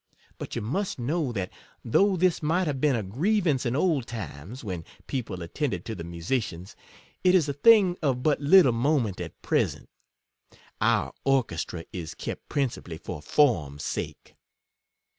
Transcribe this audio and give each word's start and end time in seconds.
But 0.39 0.55
you 0.55 0.63
must 0.63 0.97
know 0.97 1.31
that, 1.33 1.51
though 1.85 2.17
this 2.17 2.41
might 2.41 2.65
have 2.65 2.81
been 2.81 2.95
a 2.95 3.03
grievance 3.03 3.67
in 3.67 3.75
old 3.75 4.07
times, 4.07 4.63
when 4.63 4.83
people 5.05 5.43
attended 5.43 5.85
to 5.85 5.93
the 5.93 6.03
musicians, 6.03 6.75
it 7.23 7.35
is 7.35 7.47
a 7.47 7.53
thing 7.53 7.95
of 8.01 8.23
but 8.23 8.39
little 8.41 8.71
moment 8.71 9.21
at 9.21 9.39
present; 9.43 9.89
our 10.81 11.13
orchestra 11.23 11.85
is 11.93 12.15
kept 12.15 12.49
principally 12.49 12.97
for 12.97 13.21
form 13.21 13.77
sake. 13.77 14.33